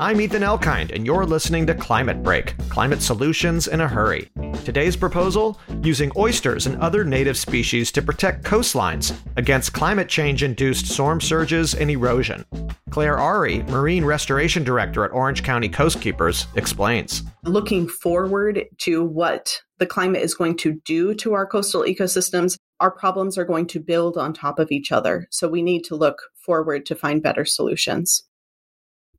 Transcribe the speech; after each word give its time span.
I'm 0.00 0.20
Ethan 0.20 0.42
Elkind, 0.42 0.94
and 0.94 1.04
you're 1.04 1.26
listening 1.26 1.66
to 1.66 1.74
Climate 1.74 2.22
Break 2.22 2.56
Climate 2.68 3.02
Solutions 3.02 3.66
in 3.66 3.80
a 3.80 3.88
Hurry. 3.88 4.30
Today's 4.64 4.96
proposal 4.96 5.58
using 5.82 6.12
oysters 6.16 6.66
and 6.68 6.80
other 6.80 7.02
native 7.02 7.36
species 7.36 7.90
to 7.90 8.02
protect 8.02 8.44
coastlines 8.44 9.12
against 9.36 9.72
climate 9.72 10.08
change 10.08 10.44
induced 10.44 10.86
storm 10.86 11.20
surges 11.20 11.74
and 11.74 11.90
erosion. 11.90 12.44
Claire 12.90 13.18
Arre, 13.18 13.64
Marine 13.64 14.04
Restoration 14.04 14.62
Director 14.62 15.04
at 15.04 15.10
Orange 15.10 15.42
County 15.42 15.68
Coastkeepers, 15.68 16.46
explains. 16.56 17.24
Looking 17.42 17.88
forward 17.88 18.66
to 18.78 19.02
what 19.02 19.60
the 19.78 19.86
climate 19.86 20.22
is 20.22 20.32
going 20.32 20.58
to 20.58 20.74
do 20.84 21.12
to 21.14 21.32
our 21.32 21.44
coastal 21.44 21.82
ecosystems, 21.82 22.56
our 22.78 22.92
problems 22.92 23.36
are 23.36 23.44
going 23.44 23.66
to 23.66 23.80
build 23.80 24.16
on 24.16 24.32
top 24.32 24.60
of 24.60 24.70
each 24.70 24.92
other. 24.92 25.26
So 25.32 25.48
we 25.48 25.60
need 25.60 25.82
to 25.86 25.96
look 25.96 26.22
forward 26.36 26.86
to 26.86 26.94
find 26.94 27.20
better 27.20 27.44
solutions 27.44 28.27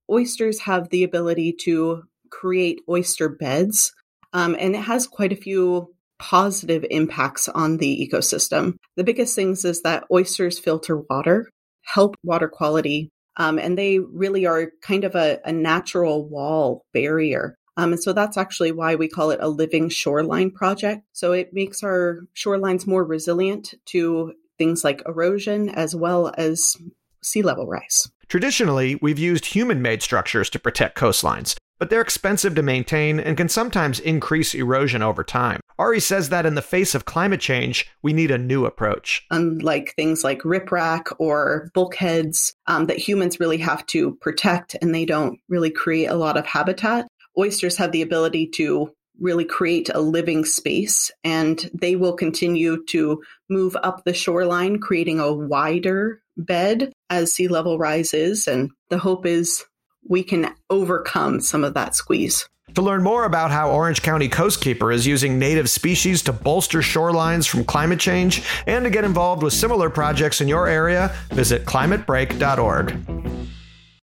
oysters 0.10 0.62
have 0.62 0.90
the 0.90 1.04
ability 1.04 1.56
to 1.62 2.04
create 2.30 2.82
oyster 2.90 3.30
beds, 3.30 3.94
um, 4.34 4.56
and 4.60 4.76
it 4.76 4.82
has 4.82 5.08
quite 5.08 5.32
a 5.32 5.38
few 5.38 5.94
positive 6.20 6.86
impacts 6.92 7.48
on 7.48 7.78
the 7.78 8.10
ecosystem. 8.12 8.76
The 8.98 9.04
biggest 9.04 9.36
things 9.36 9.64
is 9.66 9.82
that 9.84 10.04
oysters 10.12 10.60
filter 10.60 10.98
water, 10.98 11.50
help 11.84 12.16
water 12.24 12.50
quality, 12.50 13.10
um, 13.38 13.58
and 13.58 13.78
they 13.78 14.00
really 14.00 14.46
are 14.46 14.72
kind 14.82 15.06
of 15.06 15.16
a, 15.16 15.40
a 15.46 15.52
natural 15.52 16.28
wall 16.28 16.84
barrier. 16.94 17.56
Um, 17.78 17.94
and 17.94 18.04
so 18.04 18.12
that's 18.12 18.36
actually 18.36 18.74
why 18.74 18.96
we 18.96 19.08
call 19.08 19.32
it 19.32 19.40
a 19.42 19.48
living 19.48 19.88
shoreline 19.88 20.52
project. 20.52 21.04
So 21.14 21.32
it 21.32 21.54
makes 21.54 21.82
our 21.82 22.20
shorelines 22.36 22.86
more 22.86 23.06
resilient 23.06 23.74
to 23.86 24.34
things 24.58 24.84
like 24.84 25.02
erosion 25.06 25.70
as 25.70 25.96
well 25.96 26.34
as 26.38 26.76
sea 27.24 27.42
level 27.42 27.66
rise. 27.66 28.10
Traditionally, 28.30 28.94
we've 29.02 29.18
used 29.18 29.48
human 29.48 29.82
made 29.82 30.04
structures 30.04 30.52
to 30.52 30.60
protect 30.60 30.96
coastlines, 30.96 31.56
but 31.80 31.90
they're 31.90 32.00
expensive 32.00 32.54
to 32.54 32.62
maintain 32.62 33.20
and 33.20 33.36
can 33.36 33.50
sometimes 33.50 34.00
increase 34.00 34.54
erosion 34.54 35.02
over 35.02 35.24
time. 35.24 35.60
Arre 35.80 36.00
says 36.00 36.30
that 36.30 36.46
in 36.46 36.54
the 36.54 36.62
face 36.62 36.94
of 36.94 37.06
climate 37.06 37.40
change, 37.40 37.90
we 38.04 38.14
need 38.14 38.30
a 38.30 38.38
new 38.38 38.68
approach. 38.68 39.26
Unlike 39.32 39.96
things 39.96 40.24
like 40.24 40.44
riprap 40.44 41.12
or 41.18 41.72
bulkheads 41.74 42.54
um, 42.68 42.86
that 42.86 43.00
humans 43.00 43.40
really 43.40 43.58
have 43.58 43.84
to 43.88 44.14
protect 44.18 44.76
and 44.80 44.94
they 44.94 45.06
don't 45.06 45.40
really 45.50 45.72
create 45.72 46.06
a 46.06 46.16
lot 46.16 46.38
of 46.38 46.46
habitat, 46.46 47.08
oysters 47.36 47.78
have 47.78 47.92
the 47.92 48.04
ability 48.04 48.46
to 48.46 48.94
really 49.20 49.46
create 49.46 49.90
a 49.90 50.00
living 50.00 50.46
space 50.46 51.12
and 51.24 51.70
they 51.74 51.96
will 51.96 52.14
continue 52.14 52.84
to 52.86 53.24
move 53.50 53.76
up 53.84 54.04
the 54.04 54.14
shoreline, 54.14 54.80
creating 54.80 55.20
a 55.20 55.34
wider 55.34 56.22
bed 56.40 56.92
as 57.10 57.34
sea 57.34 57.48
level 57.48 57.78
rises. 57.78 58.48
And 58.48 58.72
the 58.90 58.98
hope 58.98 59.26
is 59.26 59.64
we 60.08 60.24
can 60.24 60.54
overcome 60.70 61.42
some 61.42 61.64
of 61.64 61.74
that 61.74 61.96
squeeze. 61.96 62.48
To 62.76 62.82
learn 62.82 63.04
more 63.04 63.26
about 63.26 63.52
how 63.52 63.72
Orange 63.72 64.04
County 64.04 64.30
Coastkeeper 64.30 64.94
is 64.94 65.08
using 65.08 65.40
native 65.40 65.70
species 65.70 66.22
to 66.24 66.34
bolster 66.34 66.80
shorelines 66.80 67.48
from 67.48 67.64
climate 67.64 68.00
change 68.00 68.44
and 68.68 68.84
to 68.86 68.92
get 68.92 69.04
involved 69.04 69.42
with 69.42 69.54
similar 69.54 69.90
projects 69.90 70.40
in 70.40 70.48
your 70.48 70.68
area, 70.68 71.16
visit 71.32 71.66
climatebreak.org. 71.66 73.19